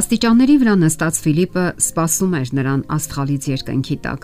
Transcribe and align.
Աստիճանների 0.00 0.54
վրա 0.62 0.74
նստած 0.80 1.16
Ֆիլիպը 1.20 1.62
սպասում 1.82 2.34
էր 2.38 2.50
նրան 2.56 2.82
աստղալից 2.94 3.46
երկնքի 3.50 3.96
տակ։ 4.04 4.22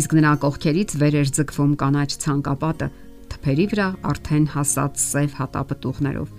Իսկ 0.00 0.14
նրա 0.18 0.30
կողքերից 0.42 0.94
վեր 0.98 1.16
էր 1.20 1.28
ձգվում 1.36 1.74
կանաչ 1.82 2.08
ցանկապատը, 2.24 2.88
թփերի 3.30 3.66
վրա 3.70 3.86
արդեն 4.12 4.46
հասած 4.54 4.98
սև 5.02 5.36
հատապտուղներով։ 5.38 6.32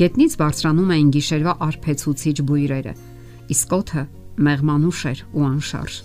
Գետնից 0.00 0.36
բարձրանում 0.40 0.94
էին 0.94 1.10
գիշերվա 1.18 1.54
արփեցուցիչ 1.68 2.36
բույրերը, 2.48 2.94
իսկ 3.52 3.76
օթը 3.76 4.06
մեղմանուշ 4.48 5.00
էր 5.12 5.20
ու 5.34 5.44
անշարժ։ 5.50 5.98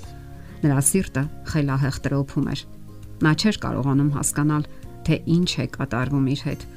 Նրա 0.66 0.80
սիրտը 0.90 1.24
խելահեղ 1.54 2.02
տրոփում 2.10 2.52
էր։ 2.52 2.66
Նա 3.24 3.32
չէր 3.40 3.64
կարողանում 3.64 4.12
հասկանալ, 4.20 4.68
թե 5.08 5.24
ինչ 5.40 5.50
է 5.64 5.72
կատարվում 5.80 6.28
իր 6.36 6.44
հետ։ 6.50 6.68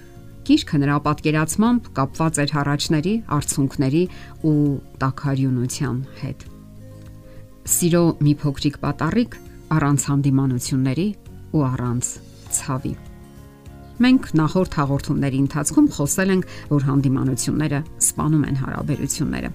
Գիրքը 0.42 0.78
նրա 0.82 0.94
պատկերացմամբ 1.06 1.88
կապված 1.94 2.38
էր 2.42 2.52
հառաչների, 2.56 3.12
արցունքների 3.36 4.02
ու 4.50 4.54
տակարյունության 5.02 5.98
հետ։ 6.22 6.40
Սիրո 7.72 8.02
մի 8.26 8.32
փոքրիկ 8.42 8.78
պատարիկ 8.82 9.36
առանց 9.76 10.06
հանդիմանությունների 10.10 11.06
ու 11.54 11.62
առանց 11.68 12.08
ցավի։ 12.58 12.94
Մենք 14.02 14.26
նախորդ 14.40 14.74
հաղորդումների 14.80 15.38
ընթացքում 15.46 15.86
խոսել 15.94 16.32
ենք, 16.34 16.48
որ 16.72 16.86
հանդիմանությունները 16.88 17.80
սպանում 18.02 18.46
են 18.50 18.58
հարաբերությունները։ 18.62 19.50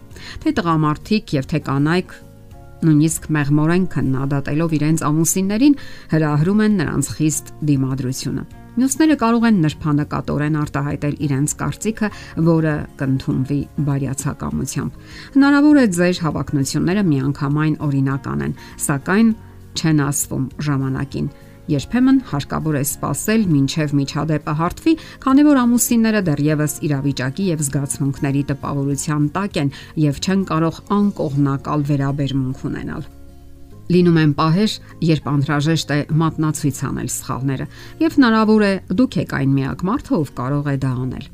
Թե 0.45 0.53
տղամարդիկ 0.61 1.33
եւ 1.35 1.49
թե 1.51 1.61
կանայք 1.67 2.15
նույնիսկ 2.87 3.27
մեղմորեն 3.33 3.89
քննադատելով 3.97 4.77
իրենց 4.77 5.03
ամուսիններին 5.09 5.77
հրահրում 6.13 6.63
են 6.67 6.79
նրանց 6.79 7.11
խիստ 7.17 7.53
դիմադրությունը։ 7.67 8.47
Մյուսները 8.77 9.15
կարող 9.17 9.45
են 9.47 9.55
նրբանակատորեն 9.63 10.57
արտահայտել 10.61 11.15
իրենց 11.27 11.53
կարծիքը, 11.61 12.09
որը 12.45 12.73
կընդունվի 12.99 13.57
բարյացակամությամբ։ 13.87 14.99
Հնարավոր 15.37 15.79
է 15.81 15.85
ձեր 15.97 16.21
հավակնությունները 16.27 17.03
միանգամայն 17.09 17.75
օրինական 17.87 18.45
են, 18.47 18.55
սակայն 18.85 19.33
չեն 19.81 20.03
ասվում 20.07 20.45
ժամանակին։ 20.67 21.27
Երբեմն 21.67 22.21
հարկավոր 22.29 22.77
է 22.79 22.83
սпасել 22.87 23.41
մինչև 23.51 23.97
միջադեպը 23.97 24.53
հարթվի, 24.61 24.93
քանի 25.25 25.45
որ 25.49 25.61
ամուսինները 25.65 26.23
դեռևս 26.29 26.77
իրավիճակի 26.87 27.49
եւ 27.49 27.65
զգացմունքների 27.67 28.47
տպավորության 28.53 29.29
տակ 29.35 29.61
են 29.65 29.75
եւ 30.05 30.23
չեն 30.23 30.47
կարող 30.53 30.81
անկողնակալ 31.01 31.87
վերաբերմունք 31.91 32.67
ունենալ 32.71 33.13
լինում 33.87 34.17
են 34.21 34.31
պահեր, 34.37 34.71
երբ 35.07 35.27
անհրաժեշտ 35.31 35.91
է 35.95 35.99
մատնացույց 36.21 36.79
անել 36.87 37.09
սխալները, 37.13 37.67
եւ 38.03 38.17
հնարավոր 38.17 38.63
է 38.67 38.71
դուք 38.99 39.17
եք 39.23 39.35
այն 39.37 39.53
միակ 39.57 39.83
մարդը, 39.87 40.13
ով 40.17 40.31
կարող 40.37 40.67
է 40.67 40.75
դա 40.83 40.91
անել։ 41.07 41.27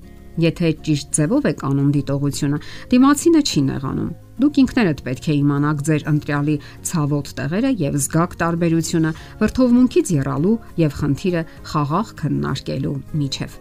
Եթե 0.44 0.70
ճիշտ 0.86 1.10
ձևով 1.14 1.48
եք 1.50 1.64
անում 1.70 1.90
դիտողությունը, 1.94 2.60
դիմացինը 2.94 3.42
չի 3.44 3.62
նեղանում։ 3.70 4.14
Դուք 4.34 4.56
ինքներդ 4.64 5.02
պետք 5.06 5.28
է 5.30 5.34
իմանաք 5.44 5.82
ձեր 5.88 6.06
ընտրյալի 6.10 6.56
ցավոտ 6.90 7.28
տեղերը 7.38 7.72
եւ 7.84 7.98
զգաք 8.02 8.34
տարբերությունը 8.42 9.12
վրթովմունքից 9.44 10.14
եռալու 10.14 10.56
եւ 10.82 10.98
խնդիրը 11.04 11.44
խաղաղ 11.70 12.16
քննարկելու 12.24 12.96
միջև։ 13.22 13.60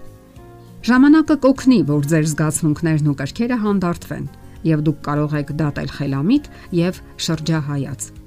Ժամանակը 0.82 1.36
կօգնի, 1.44 1.78
որ 1.92 2.08
ձեր 2.12 2.26
զգացմունքներն 2.32 3.12
ու 3.12 3.18
կրքերը 3.20 3.60
հանդարտվեն 3.68 4.26
եւ 4.72 4.82
դուք 4.88 4.98
կարող 5.12 5.38
եք 5.42 5.54
դատել 5.60 5.94
խելամիտ 5.98 6.50
եւ 6.80 7.04
շրջահայաց 7.28 8.21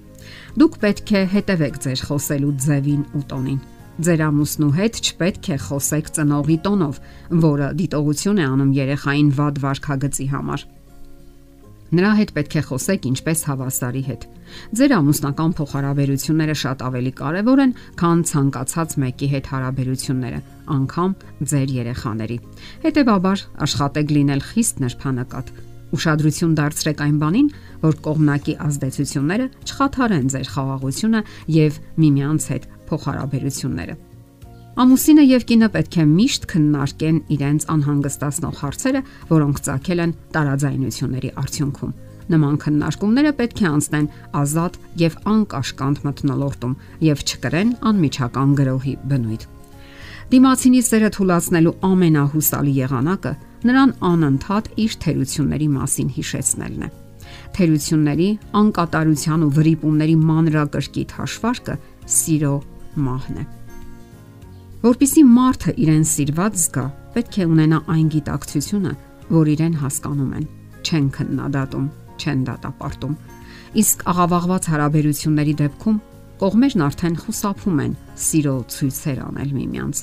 Դուք 0.59 0.77
պետք 0.85 1.15
է 1.15 1.23
հետևեք 1.35 1.81
ձեր 1.85 2.05
խոսելու 2.09 2.53
ձևին 2.65 3.03
ու 3.15 3.23
տոնին։ 3.31 3.59
Ձեր 4.05 4.21
ամուսնու 4.25 4.71
հետ 4.75 4.97
չպետք 5.05 5.49
է 5.55 5.57
խոսեք 5.65 6.07
ծնողի 6.15 6.57
տոնով, 6.65 6.97
որը 7.45 7.67
դիտողություն 7.79 8.41
է 8.43 8.47
անում 8.51 8.71
երեխային 8.75 9.29
վատ 9.39 9.61
վարքագծի 9.63 10.27
համար։ 10.35 10.65
Նրա 11.95 12.11
հետ 12.17 12.31
պետք 12.35 12.55
է 12.59 12.61
խոսեք 12.65 13.05
ինչպես 13.07 13.41
հավասարի 13.45 14.01
հետ։ 14.09 14.23
Ձեր 14.75 14.93
ամուսնական 14.95 15.51
փոխհարաբերությունները 15.59 16.55
շատ 16.61 16.83
ավելի 16.87 17.13
կարևոր 17.19 17.61
են, 17.65 17.73
քան 18.01 18.23
ցանկացած 18.31 18.95
մեկի 19.05 19.29
հետ 19.35 19.49
հարաբերությունները, 19.53 20.39
անկամ 20.75 21.15
ձեր 21.53 21.73
երեխաների։ 21.75 22.37
Հետևաբար 22.83 23.45
աշխատեք 23.69 24.13
լինել 24.17 24.43
խիստ 24.49 24.83
նրբանակատ, 24.85 25.53
Ուշադրություն 25.93 26.55
դարձրեք 26.57 27.03
այն 27.05 27.19
բանին, 27.21 27.47
որ 27.85 27.97
կողմնակի 28.05 28.53
ազդեցությունները 28.65 29.45
չխաթարեն 29.69 30.27
ձեր 30.33 30.49
խաղաղությունը 30.55 31.21
եւ 31.55 31.79
միմյանց 32.01 32.47
հետ 32.55 32.67
փոխհարաբերությունները։ 32.89 33.95
Ամուսինը 34.75 35.23
եւ 35.23 35.43
կինը 35.47 35.67
պետք 35.71 35.93
է 35.95 36.03
միշտ 36.09 36.45
քննարկեն 36.51 37.19
իրենց 37.31 37.65
անհանգստացնող 37.75 38.55
հարցերը, 38.59 39.01
որոնք 39.29 39.61
ցակել 39.69 40.01
են 40.05 40.13
տարաձայնությունների 40.35 41.29
արդյունքում։ 41.45 41.93
Նման 42.25 42.55
քննարկումները 42.65 43.31
պետք 43.39 43.61
է 43.61 43.67
անցնեն 43.69 44.07
ազատ 44.41 44.77
եւ 44.99 45.17
անկաշկանդ 45.31 45.99
մթնոլորտում 46.09 46.77
եւ 47.05 47.23
չկրեն 47.23 47.73
անմիջական 47.85 48.55
գրոհի 48.59 48.95
բնույթ։ 49.15 49.45
Դիմացինի 50.35 50.81
սերը 50.89 51.09
թուլացնելու 51.15 51.75
ամենահուսալի 51.85 52.73
եղանակը 52.81 53.33
նրան 53.65 53.91
անընդհատ 54.11 54.69
իր 54.85 54.95
թերությունների 55.05 55.67
մասին 55.75 56.09
հիշեցնելն 56.15 56.85
է։ 56.85 56.89
Թերությունների, 57.55 58.29
անկատարության 58.61 59.45
ու 59.45 59.51
վրիպումների 59.55 60.15
մանրակրկիտ 60.29 61.13
հաշվարկը 61.19 61.75
սիրո 62.15 62.55
մահն 63.05 63.39
է։ 63.41 63.45
Որպիսի 64.85 65.23
մարդը 65.25 65.71
իրեն 65.81 66.03
սիրված 66.05 66.57
զգա, 66.61 66.85
պետք 67.15 67.37
է 67.41 67.45
ունենա 67.49 67.79
այն 67.95 68.09
գիտակցությունը, 68.15 68.91
որ 69.33 69.49
իրեն 69.55 69.77
հասկանում 69.81 70.33
են, 70.35 70.45
չեն 70.85 71.07
քննադատում, 71.15 71.87
չեն 72.21 72.43
դատապարտում։ 72.49 73.15
Իսկ 73.81 74.03
աղավաղված 74.11 74.67
հարաբերությունների 74.75 75.55
դեպքում 75.63 75.97
կողմերն 76.35 76.83
արդեն 76.85 77.17
խուսափում 77.23 77.81
են 77.85 77.97
սիրո 78.25 78.55
ցույցեր 78.75 79.19
անել 79.25 79.51
միմյանց։ 79.55 80.01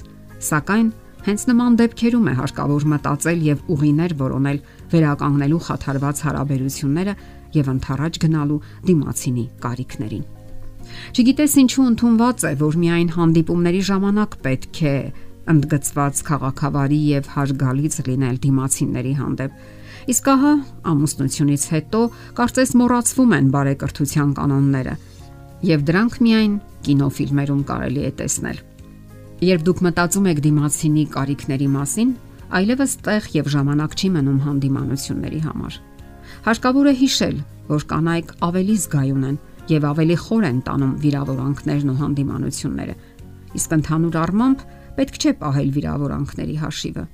Սակայն 0.48 0.88
Հենց 1.22 1.43
նման 1.47 1.75
դեպքերում 1.78 2.28
է 2.28 2.33
հարկավոր 2.38 2.84
մտածել 2.93 3.43
եւ 3.47 3.60
ուղիներ 3.71 4.12
որոնել 4.19 4.56
վերականգնելու 4.93 5.60
խաթարված 5.66 6.22
հարաբերությունները 6.27 7.15
եւ 7.56 7.69
ընթառաջ 7.72 8.19
գնալու 8.25 8.62
դիմացինի 8.88 9.44
կարիքներին։ 9.62 10.25
Չգիտես 11.12 11.55
ինչու 11.62 11.84
ընդունված 11.93 12.47
է, 12.49 12.53
որ 12.62 12.78
միայն 12.83 13.12
հանդիպումների 13.16 13.83
ժամանակ 13.93 14.34
պետք 14.43 14.81
է 14.83 14.97
ընդգծված 15.53 16.25
քաղաքավարի 16.27 16.99
եւ 17.12 17.31
հարգալից 17.37 18.00
լինել 18.09 18.37
դիմացինների 18.43 19.15
հանդեպ։ 19.22 19.62
Իսկ 20.12 20.28
ահա 20.33 20.53
ամուսնությունից 20.93 21.65
հետո 21.77 22.03
կարծես 22.43 22.75
մոռացվում 22.83 23.34
են 23.39 23.54
բարեկրթության 23.54 24.34
կանոնները, 24.43 24.99
եւ 25.71 25.87
դրանք 25.93 26.21
միայն 26.27 26.60
կինոֆիլմերում 26.89 27.65
կարելի 27.71 28.06
է 28.10 28.12
տեսնել։ 28.22 28.62
Երբ 29.42 29.62
դուք 29.66 29.80
մտածում 29.82 30.26
եք 30.30 30.41
դիմացինի 30.42 31.03
կարիքների 31.10 31.66
մասին, 31.72 32.10
այլևս 32.54 32.92
տեղ 33.03 33.25
եւ 33.34 33.48
ժամանակ 33.54 33.97
չի 33.98 34.10
մնում 34.14 34.36
հանդիմանությունների 34.44 35.41
համար։ 35.47 35.78
Հարկավոր 36.47 36.86
է 36.86 36.94
հիշել, 37.00 37.41
որ 37.72 37.86
կանայք 37.91 38.30
ավելի 38.47 38.76
զգայուն 38.82 39.25
են 39.32 39.41
եւ 39.72 39.88
ավելի 39.91 40.16
խոր 40.22 40.47
են 40.47 40.60
տանում 40.69 40.94
վիրավորանքներն 41.03 41.91
ու 41.91 41.98
հանդիմանությունները։ 42.03 42.94
Իսկ 43.58 43.75
ընդհանուր 43.82 44.19
առմամբ 44.22 44.64
պետք 45.03 45.19
չէ 45.19 45.32
պահել 45.42 45.70
վիրավորանքների 45.74 46.56
հաշիվը։ 46.62 47.04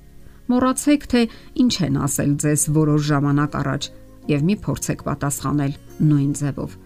Մոռացեք, 0.53 1.03
թե 1.09 1.21
ինչ 1.65 1.73
են 1.89 1.97
ասել 2.05 2.31
ձեզ 2.45 2.61
որոշ 2.77 3.01
ժամանակ 3.09 3.57
առաջ 3.59 3.89
եւ 4.29 4.45
մի 4.49 4.55
փորձեք 4.69 5.01
պատասխանել 5.09 5.73
նույն 6.09 6.33
ձևով։ 6.39 6.77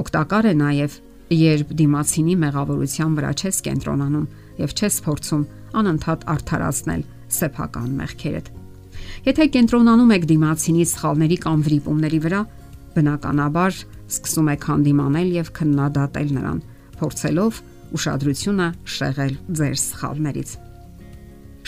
Օգտակար 0.00 0.48
է 0.50 0.54
նաեւ, 0.60 0.92
երբ 1.30 1.74
դիմացինի 1.78 2.34
մեղավորության 2.44 3.12
վրա 3.18 3.30
չես 3.40 3.60
կենտրոնանում, 3.66 4.26
եւ 4.60 4.72
չես 4.80 4.96
փորձում 5.06 5.44
անընդհատ 5.80 6.24
արդարացնել 6.34 7.02
սեփական 7.30 7.90
մեղքերդ։ 8.00 8.48
Եթե 9.30 9.46
կենտրոնանում 9.54 10.14
եք 10.16 10.24
դիմացինի 10.30 10.86
սխալների 10.90 11.38
կամ 11.44 11.62
վրիպումների 11.66 12.20
վրա, 12.24 12.40
բնականաբար 12.96 13.78
սկսում 14.10 14.50
եք 14.54 14.66
հանդիմանել 14.70 15.28
եւ 15.38 15.52
քննադատել 15.60 16.32
նրան, 16.40 16.58
փորձելով 17.00 17.60
ուշադրությունը 18.00 18.66
շեղել 18.96 19.34
ձեր 19.60 19.76
սխալներից։ 19.80 20.50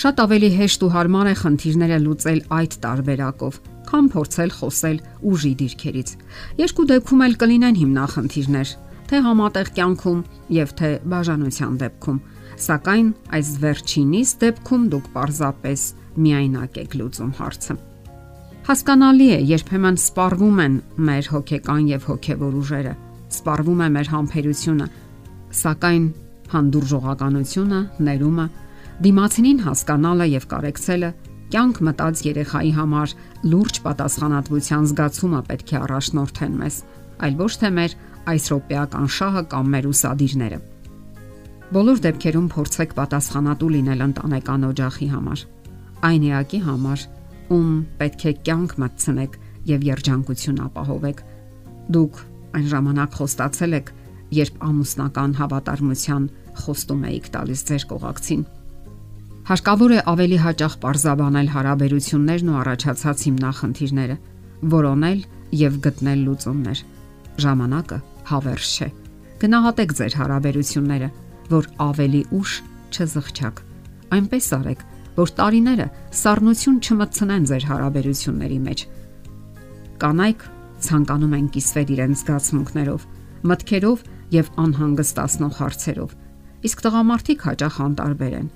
Շատ 0.03 0.21
ավելի 0.25 0.49
հեշտ 0.57 0.85
ու 0.87 0.91
հարմար 0.93 1.29
է 1.29 1.35
խնդիրները 1.43 1.99
լուծել 2.03 2.41
այդ 2.59 2.77
տարբերակով, 2.83 3.59
քան 3.93 4.07
փորձել 4.13 4.53
խոսել 4.57 4.99
ուժի 5.33 5.53
դիրքերից։ 5.63 6.13
Երկու 6.63 6.87
դեպքում 6.93 7.25
էլ 7.27 7.35
կլինեն 7.43 7.79
հիմնախնդիրներ, 7.83 8.73
թե 9.13 9.25
համատեղ 9.29 9.73
կյանքում 9.77 10.21
եւ 10.57 10.77
թե 10.81 10.91
բաժանության 11.13 11.81
դեպքում, 11.83 12.21
Սակայն 12.63 13.09
այս 13.35 13.49
վերջինիս 13.63 14.33
դեպքում 14.43 14.83
դուք 14.93 15.07
parzapes 15.15 15.85
միայնակ 16.15 16.77
եք 16.83 16.93
լուծում 17.01 17.33
հարցը։ 17.39 17.75
Հասկանալի 18.69 19.29
է, 19.33 19.39
երբեմն 19.51 19.97
սպառվում 19.99 20.61
են 20.63 20.77
մեր 21.09 21.31
հոգեկան 21.33 21.89
եւ 21.91 22.07
հոգեվոր 22.11 22.59
ուժերը, 22.61 22.93
սպառվում 23.33 23.83
է 23.83 23.89
մեր 23.97 24.11
համբերությունը, 24.13 24.87
սակայն 25.63 26.07
հանդուրժողականությունը, 26.53 27.81
ներումը, 28.07 28.47
դիմացինին 29.03 29.61
հասկանալը 29.67 30.27
եւ 30.37 30.47
կարեկցելը 30.53 31.11
կյանք 31.53 31.81
մտած 31.89 32.23
երեխայի 32.29 32.73
համար 32.79 33.15
լուրջ 33.51 33.81
պատասխանատվության 33.83 34.87
զգացումը 34.93 35.41
պետք 35.51 35.73
է 35.73 35.81
առաջնորդեն 35.83 36.55
մեզ, 36.63 36.77
այլ 37.27 37.35
ոչ 37.43 37.53
թե 37.63 37.73
մեր 37.83 37.97
այս 38.31 38.45
ռոպեական 38.53 39.09
շահը 39.17 39.43
կամ 39.53 39.73
մեր 39.73 39.89
ուսադիրները։ 39.91 40.59
Բոլոր 41.73 42.01
դեպքերում 42.05 42.49
փորձեք 42.53 42.91
պատասխանատու 42.99 43.71
լինել 43.73 44.05
ընտանեկան 44.07 44.67
օջախի 44.69 45.09
համար։ 45.13 45.45
Այն 46.09 46.27
իակի 46.29 46.61
համար, 46.67 47.05
ում 47.57 47.71
պետք 48.03 48.25
է 48.29 48.33
կյանք 48.47 48.75
մտցնեք 48.83 49.39
եւ 49.73 49.87
երջանկություն 49.89 50.61
ապահովեք։ 50.67 51.23
Դուք 51.97 52.21
այն 52.59 52.67
ժամանակ 52.73 53.17
խոստացել 53.19 53.77
եք, 53.79 53.93
երբ 54.43 54.63
ամուսնական 54.69 55.33
հավատարմության 55.41 56.29
խոստում 56.63 57.03
եք 57.13 57.33
տալիս 57.33 57.65
ձեր 57.73 57.87
կողակցին։ 57.93 58.45
Հարկավոր 59.43 59.93
է 59.97 60.01
ավելի 60.13 60.39
հաճախ 60.45 60.75
parzabanել 60.85 61.49
հարաբերություններն 61.57 62.53
ու 62.53 62.59
առաջացած 62.63 63.27
հիմնախնդիրները, 63.27 64.17
որոնել 64.77 65.27
եւ 65.63 65.83
գտնել 65.89 66.25
լուծումներ։ 66.29 66.87
Ժամանակը 67.43 67.99
հավերժ 68.33 68.71
չէ։ 68.73 68.89
Գնահատեք 69.43 69.95
ձեր 69.99 70.17
հարաբերությունները, 70.23 71.09
որ 71.53 71.69
ավելի 71.83 72.23
ուշ 72.39 72.51
չզղջաք։ 72.93 73.63
Այնպես 74.17 74.47
արեք, 74.59 74.83
որ 75.17 75.33
տարիները 75.39 75.87
սառնություն 76.23 76.79
չմտցնեն 76.83 77.47
ձեր 77.51 77.65
հարաբերությունների 77.69 78.59
մեջ։ 78.67 78.85
Կանայք 80.03 80.45
ցանկանում 80.83 81.35
են 81.39 81.49
կիսվել 81.55 81.93
իրենց 81.97 82.23
զգացմունքներով, 82.23 83.07
մտքերով 83.53 84.05
եւ 84.33 84.51
անհանգստացնող 84.63 85.53
հարցերով, 85.61 86.11
իսկ 86.69 86.83
տղամարդիկ 86.87 87.45
հաճախ 87.49 87.77
անտարբեր 87.87 88.35
են։ 88.39 88.49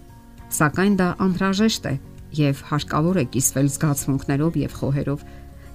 Սակայն 0.56 0.94
դա 1.00 1.08
անհրաժեշտ 1.26 1.88
է 1.90 1.94
եւ 2.37 2.62
հարկավոր 2.70 3.17
է 3.17 3.25
կիսվել 3.37 3.69
զգացմունքներով 3.76 4.58
եւ 4.62 4.76
խոհերով 4.81 5.25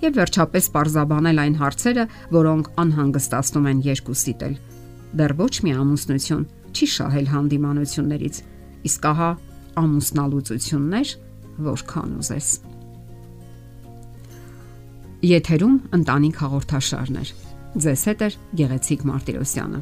եւ 0.01 0.18
վերջապես 0.18 0.69
parzabanել 0.75 1.42
այն 1.42 1.56
հարցերը, 1.62 2.06
որոնք 2.33 2.69
անհանգստացնում 2.81 3.69
են 3.71 3.83
երկուսիդ 3.86 4.45
էլ։ 4.48 4.56
Դեռ 5.21 5.33
ոչ 5.42 5.53
մի 5.65 5.71
ամուսնություն 5.81 6.44
չի 6.71 6.88
շահել 6.95 7.27
հանդիմանություններից, 7.31 8.36
իսկ 8.88 9.07
ահա 9.12 9.30
ամուսնալուծություններ 9.81 11.15
որքան 11.71 12.13
ուզես։ 12.21 12.50
Եթերում 15.21 15.75
ընտանիք 16.01 16.38
հաղորդաշարներ։ 16.42 17.33
Ձեզ 17.81 18.06
հետ 18.09 18.21
է 18.25 18.30
Գեղեցիկ 18.62 19.03
Մարտիրոսյանը։ 19.12 19.81